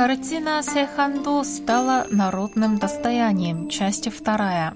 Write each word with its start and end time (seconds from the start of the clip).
Картина 0.00 0.62
Сэхандо 0.62 1.44
стала 1.44 2.06
народным 2.10 2.78
достоянием. 2.78 3.68
Часть 3.68 4.10
вторая. 4.10 4.74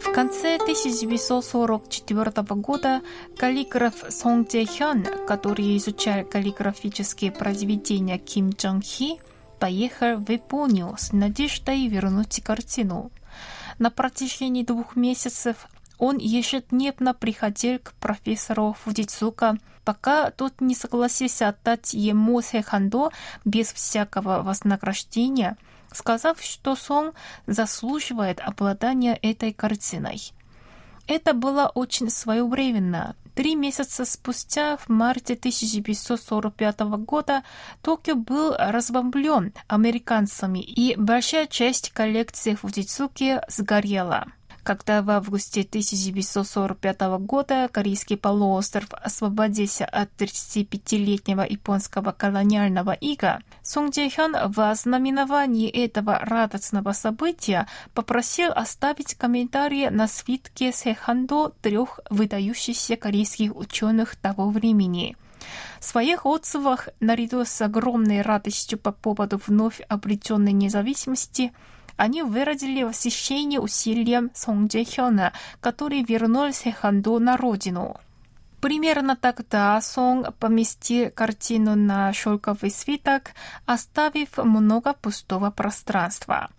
В 0.00 0.12
конце 0.14 0.56
1944 0.56 2.32
года 2.54 3.02
каллиграф 3.36 4.02
Сон 4.08 4.44
Дзе 4.44 4.64
Хён, 4.64 5.04
который 5.26 5.76
изучал 5.76 6.24
каллиграфические 6.24 7.32
произведения 7.32 8.16
Ким 8.16 8.54
Чон 8.54 8.80
Хи, 8.80 9.20
поехал 9.60 10.16
в 10.16 10.30
Японию 10.30 10.94
с 10.96 11.12
надеждой 11.12 11.86
вернуть 11.86 12.42
картину. 12.42 13.10
На 13.78 13.90
протяжении 13.90 14.64
двух 14.64 14.96
месяцев 14.96 15.68
он 16.02 16.18
ежедневно 16.18 17.14
приходил 17.14 17.78
к 17.78 17.92
профессору 17.92 18.76
Фудицука, 18.82 19.56
пока 19.84 20.32
тот 20.32 20.60
не 20.60 20.74
согласился 20.74 21.46
отдать 21.46 21.94
ему 21.94 22.42
Сэхандо 22.42 23.12
без 23.44 23.72
всякого 23.72 24.42
вознаграждения, 24.42 25.56
сказав, 25.92 26.42
что 26.42 26.74
Сон 26.74 27.12
заслуживает 27.46 28.40
обладания 28.40 29.16
этой 29.22 29.52
картиной. 29.52 30.32
Это 31.06 31.34
было 31.34 31.70
очень 31.72 32.10
своевременно. 32.10 33.14
Три 33.36 33.54
месяца 33.54 34.04
спустя, 34.04 34.78
в 34.78 34.88
марте 34.88 35.34
1945 35.34 36.80
года, 36.80 37.44
Токио 37.80 38.16
был 38.16 38.56
разбомблен 38.58 39.52
американцами, 39.68 40.58
и 40.58 40.96
большая 40.96 41.46
часть 41.46 41.92
коллекции 41.92 42.56
Фудицуки 42.56 43.40
сгорела 43.46 44.26
когда 44.62 45.02
в 45.02 45.10
августе 45.10 45.62
1945 45.62 47.00
года 47.20 47.68
корейский 47.70 48.16
полуостров 48.16 48.92
освободился 48.92 49.84
от 49.84 50.10
35-летнего 50.18 51.42
японского 51.42 52.12
колониального 52.12 52.92
ига, 52.92 53.40
Сунг 53.62 53.92
Дзе 53.92 54.10
Хён 54.10 54.36
в 54.52 54.60
ознаменовании 54.60 55.68
этого 55.68 56.18
радостного 56.18 56.92
события 56.92 57.66
попросил 57.94 58.52
оставить 58.52 59.14
комментарии 59.14 59.88
на 59.88 60.06
свитке 60.06 60.72
Сэхандо 60.72 61.52
трех 61.60 62.00
выдающихся 62.10 62.96
корейских 62.96 63.56
ученых 63.56 64.16
того 64.16 64.50
времени. 64.50 65.16
В 65.80 65.84
своих 65.84 66.24
отзывах, 66.26 66.88
наряду 67.00 67.44
с 67.44 67.60
огромной 67.60 68.22
радостью 68.22 68.78
по 68.78 68.92
поводу 68.92 69.40
вновь 69.44 69.80
обретенной 69.88 70.52
независимости, 70.52 71.52
они 72.02 72.24
выразили 72.24 72.82
восхищение 72.82 73.60
усилиям 73.60 74.32
Сон 74.34 74.66
Дже 74.66 74.84
Хёна, 74.84 75.32
который 75.60 76.02
вернул 76.02 76.52
Сэханду 76.52 77.20
на 77.20 77.36
родину. 77.36 77.96
Примерно 78.60 79.14
тогда 79.14 79.80
Сон 79.80 80.26
поместил 80.40 81.12
картину 81.12 81.76
на 81.76 82.12
шелковый 82.12 82.72
свиток, 82.72 83.30
оставив 83.66 84.36
много 84.38 84.94
пустого 84.94 85.52
пространства. 85.52 86.50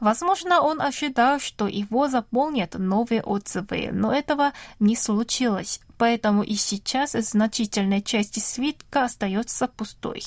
Возможно, 0.00 0.60
он 0.60 0.82
ожидал, 0.82 1.38
что 1.38 1.68
его 1.68 2.08
заполнят 2.08 2.74
новые 2.74 3.22
отзывы, 3.22 3.90
но 3.92 4.12
этого 4.12 4.52
не 4.80 4.96
случилось, 4.96 5.80
поэтому 5.98 6.42
и 6.42 6.56
сейчас 6.56 7.12
значительная 7.12 8.00
часть 8.00 8.44
свитка 8.44 9.04
остается 9.04 9.68
пустой. 9.68 10.24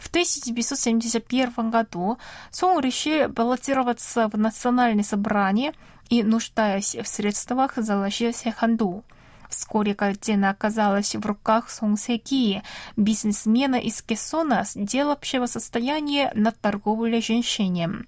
В 0.00 0.08
1971 0.08 1.70
году 1.70 2.18
Сон 2.50 2.80
решил 2.80 3.28
баллотироваться 3.28 4.28
в 4.28 4.38
национальное 4.38 5.04
собрание 5.04 5.74
и, 6.08 6.22
нуждаясь 6.22 6.96
в 6.96 7.06
средствах, 7.06 7.74
заложил 7.76 8.32
Сэханду. 8.32 9.04
Вскоре 9.50 9.94
картина 9.94 10.50
оказалась 10.50 11.14
в 11.14 11.26
руках 11.26 11.68
Сон 11.70 11.96
Сэки, 11.96 12.62
бизнесмена 12.96 13.74
из 13.74 14.00
Кессона, 14.00 14.64
сделавшего 14.64 15.46
состояние 15.46 16.30
на 16.34 16.52
торговле 16.52 17.20
женщинами. 17.20 18.06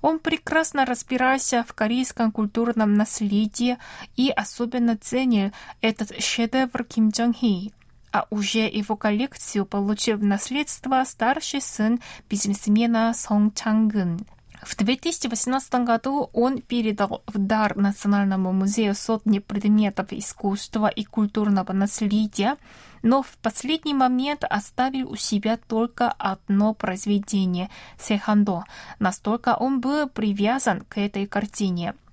Он 0.00 0.18
прекрасно 0.18 0.86
разбирался 0.86 1.62
в 1.62 1.72
корейском 1.74 2.32
культурном 2.32 2.94
наследии 2.94 3.76
и 4.16 4.30
особенно 4.30 4.96
ценил 4.96 5.52
этот 5.82 6.20
шедевр 6.20 6.84
Ким 6.84 7.12
Чон 7.12 7.34
Хи 7.34 7.72
а 8.18 8.26
уже 8.30 8.66
его 8.66 8.96
коллекцию 8.96 9.64
получил 9.64 10.16
в 10.18 10.24
наследство 10.24 11.04
старший 11.04 11.60
сын 11.60 12.00
бизнесмена 12.28 13.14
Сон 13.14 13.52
Чангын. 13.52 14.26
В 14.60 14.76
2018 14.76 15.84
году 15.84 16.30
он 16.32 16.60
передал 16.60 17.22
в 17.28 17.38
дар 17.38 17.76
Национальному 17.76 18.52
музею 18.52 18.96
сотни 18.96 19.38
предметов 19.38 20.08
искусства 20.10 20.88
и 20.88 21.04
культурного 21.04 21.72
наследия, 21.72 22.56
но 23.04 23.22
в 23.22 23.38
последний 23.40 23.94
момент 23.94 24.42
оставил 24.42 25.12
у 25.12 25.16
себя 25.16 25.56
только 25.56 26.10
одно 26.10 26.74
произведение– 26.74 27.70
Сехандо. 28.00 28.64
Настолько 28.98 29.54
он 29.54 29.80
был 29.80 30.08
привязан 30.08 30.80
к 30.80 30.98
этой 30.98 31.26
картине– 31.28 31.94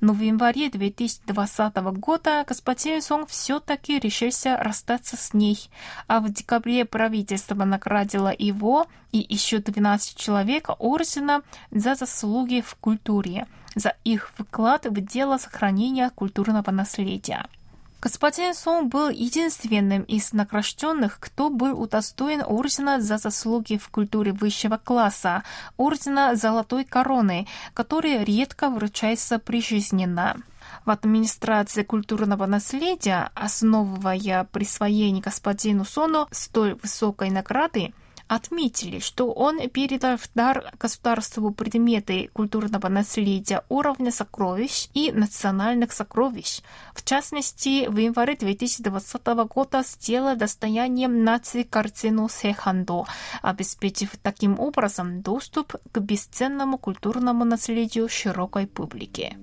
но 0.00 0.12
в 0.12 0.20
январе 0.20 0.70
2020 0.70 1.76
года 1.98 2.44
господин 2.46 3.02
Сон 3.02 3.26
все-таки 3.26 3.98
решился 3.98 4.56
расстаться 4.56 5.16
с 5.16 5.34
ней, 5.34 5.70
а 6.06 6.20
в 6.20 6.30
декабре 6.30 6.84
правительство 6.84 7.64
наградило 7.64 8.32
его 8.36 8.86
и 9.12 9.24
еще 9.28 9.58
12 9.58 10.16
человек 10.16 10.70
ордена 10.78 11.42
за 11.70 11.94
заслуги 11.94 12.60
в 12.60 12.74
культуре, 12.76 13.46
за 13.74 13.96
их 14.04 14.30
вклад 14.36 14.86
в 14.86 15.00
дело 15.00 15.38
сохранения 15.38 16.10
культурного 16.10 16.70
наследия. 16.70 17.46
Господин 18.02 18.52
Сон 18.52 18.88
был 18.88 19.10
единственным 19.10 20.02
из 20.02 20.32
награжденных, 20.32 21.20
кто 21.20 21.50
был 21.50 21.80
удостоен 21.80 22.42
ордена 22.44 23.00
за 23.00 23.16
заслуги 23.16 23.76
в 23.76 23.90
культуре 23.90 24.32
высшего 24.32 24.76
класса, 24.76 25.44
ордена 25.76 26.34
Золотой 26.34 26.84
Короны, 26.84 27.46
который 27.74 28.24
редко 28.24 28.70
вручается 28.70 29.38
прижизненно. 29.38 30.38
В 30.84 30.90
администрации 30.90 31.84
культурного 31.84 32.46
наследия, 32.46 33.30
основывая 33.36 34.48
присвоение 34.50 35.22
господину 35.22 35.84
Сону 35.84 36.26
столь 36.32 36.74
высокой 36.82 37.30
награды, 37.30 37.94
отметили, 38.34 38.98
что 38.98 39.30
он 39.30 39.68
передал 39.68 40.16
в 40.16 40.28
дар 40.34 40.72
государству 40.80 41.50
предметы 41.50 42.30
культурного 42.32 42.88
наследия 42.88 43.62
уровня 43.68 44.10
сокровищ 44.10 44.88
и 44.94 45.12
национальных 45.12 45.92
сокровищ. 45.92 46.62
В 46.94 47.04
частности, 47.04 47.86
в 47.88 47.96
январе 47.98 48.34
2020 48.34 49.26
года 49.50 49.82
сделал 49.82 50.34
достоянием 50.34 51.24
нации 51.24 51.62
картину 51.62 52.28
Сэхандо, 52.30 53.06
обеспечив 53.42 54.16
таким 54.22 54.58
образом 54.58 55.20
доступ 55.20 55.76
к 55.92 55.98
бесценному 55.98 56.78
культурному 56.78 57.44
наследию 57.44 58.08
широкой 58.08 58.66
публике. 58.66 59.36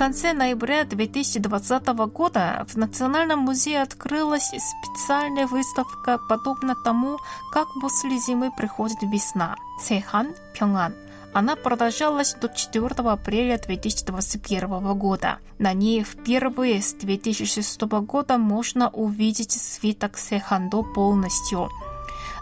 Конце 0.00 0.32
ноября 0.32 0.84
2020 0.84 1.88
года 2.10 2.64
в 2.66 2.74
Национальном 2.78 3.40
музее 3.40 3.82
открылась 3.82 4.46
специальная 4.46 5.46
выставка, 5.46 6.18
подобно 6.26 6.74
тому, 6.74 7.18
как 7.52 7.66
после 7.82 8.18
зимы 8.18 8.50
приходит 8.50 8.96
весна. 9.02 9.56
Сейхан 9.78 10.34
Пёнган. 10.58 10.94
Она 11.34 11.54
продолжалась 11.54 12.32
до 12.32 12.48
4 12.48 12.86
апреля 13.10 13.58
2021 13.58 14.94
года. 14.94 15.36
На 15.58 15.74
ней 15.74 16.02
впервые 16.02 16.80
с 16.80 16.94
2006 16.94 17.82
года 17.82 18.38
можно 18.38 18.88
увидеть 18.88 19.52
свиток 19.52 20.16
Сэхандо 20.16 20.82
полностью– 20.82 21.68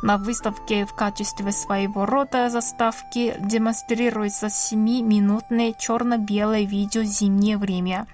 на 0.02 0.16
выставке 0.16 0.86
в 0.86 0.94
качестве 0.94 1.52
своего 1.52 2.06
рода 2.06 2.50
заставки 2.50 3.34
демонстрируется 3.40 4.46
7-минутное 4.46 5.72
черно-белое 5.72 6.64
видео 6.64 7.02
«Зимнее 7.02 7.58
время». 7.58 8.06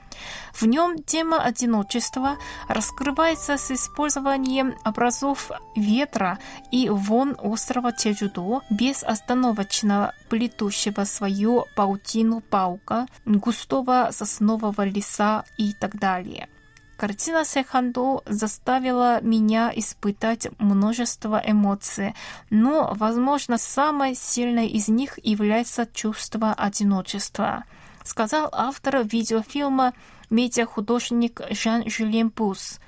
В 0.52 0.66
нем 0.66 1.02
тема 1.02 1.42
одиночества 1.42 2.36
раскрывается 2.68 3.56
с 3.58 3.72
использованием 3.72 4.74
образов 4.84 5.50
ветра 5.74 6.38
и 6.70 6.88
вон 6.88 7.36
острова 7.40 7.92
Чеджудо, 7.92 8.60
безостановочно 8.70 10.14
плетущего 10.28 11.04
свою 11.04 11.64
паутину 11.74 12.40
паука, 12.40 13.06
густого 13.24 14.10
соснового 14.12 14.82
леса 14.84 15.44
и 15.56 15.72
так 15.72 15.96
далее. 15.98 16.48
Картина 16.96 17.44
Секхандо 17.44 18.22
заставила 18.24 19.20
меня 19.20 19.72
испытать 19.74 20.46
множество 20.58 21.42
эмоций, 21.44 22.14
но, 22.50 22.92
возможно, 22.94 23.58
самой 23.58 24.14
сильной 24.14 24.68
из 24.68 24.88
них 24.88 25.18
является 25.22 25.86
чувство 25.92 26.54
одиночества, 26.54 27.64
сказал 28.04 28.48
автор 28.52 29.04
видеофильма 29.04 29.92
медиахудожник 30.30 31.40
Жан-Жюльен 31.50 32.30
Пус. 32.30 32.78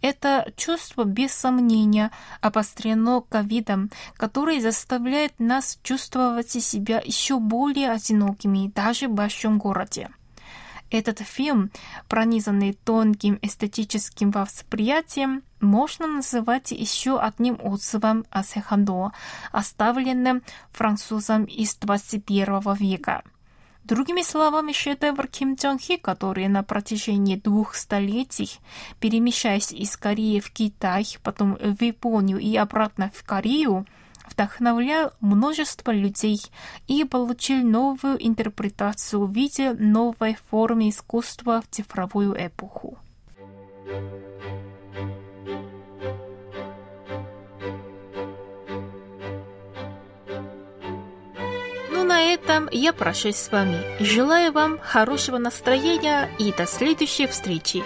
Это 0.00 0.50
чувство, 0.56 1.04
без 1.04 1.32
сомнения, 1.32 2.10
обострено 2.40 3.20
ковидом, 3.20 3.90
который 4.16 4.60
заставляет 4.60 5.38
нас 5.38 5.78
чувствовать 5.82 6.52
себя 6.52 7.02
еще 7.04 7.38
более 7.38 7.90
одинокими 7.90 8.70
даже 8.74 9.08
в 9.08 9.12
большом 9.12 9.58
городе. 9.58 10.08
Этот 10.90 11.20
фильм, 11.20 11.70
пронизанный 12.08 12.72
тонким 12.72 13.38
эстетическим 13.42 14.32
восприятием, 14.32 15.42
можно 15.60 16.06
называть 16.06 16.72
еще 16.72 17.20
одним 17.20 17.58
отзывом 17.62 18.24
о 18.30 18.42
Сехандо, 18.42 19.12
оставленным 19.52 20.42
французом 20.72 21.44
из 21.44 21.76
21 21.76 22.74
века. 22.74 23.22
Другими 23.84 24.22
словами, 24.22 24.72
шедевр 24.72 25.26
Ким 25.28 25.56
Чон 25.56 25.78
Хи, 25.78 25.96
который 25.96 26.48
на 26.48 26.62
протяжении 26.62 27.36
двух 27.36 27.74
столетий, 27.74 28.58
перемещаясь 28.98 29.72
из 29.72 29.96
Кореи 29.96 30.40
в 30.40 30.50
Китай, 30.50 31.06
потом 31.22 31.56
в 31.56 31.82
Японию 31.82 32.38
и 32.38 32.56
обратно 32.56 33.10
в 33.14 33.24
Корею, 33.24 33.86
вдохновлял 34.30 35.12
множество 35.20 35.90
людей 35.90 36.40
и 36.86 37.04
получил 37.04 37.62
новую 37.62 38.16
интерпретацию 38.24 39.26
в 39.26 39.32
виде 39.32 39.72
новой 39.72 40.36
формы 40.50 40.88
искусства 40.88 41.62
в 41.62 41.74
цифровую 41.74 42.34
эпоху. 42.38 42.98
Ну, 51.90 52.04
на 52.04 52.22
этом 52.22 52.68
я 52.72 52.92
прощаюсь 52.92 53.36
с 53.36 53.50
вами. 53.50 53.78
Желаю 54.02 54.52
вам 54.52 54.78
хорошего 54.78 55.38
настроения 55.38 56.28
и 56.38 56.52
до 56.52 56.66
следующей 56.66 57.26
встречи. 57.26 57.82